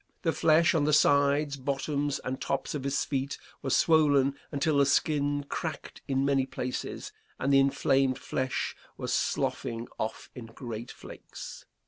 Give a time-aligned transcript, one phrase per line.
[0.23, 4.85] The flesh on the sides, bottoms, and tops of his feet was swollen until the
[4.87, 11.65] skin cracked in many places, and the inflamed flesh was sloughing off in great flakes.